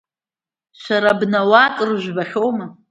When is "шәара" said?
0.81-1.09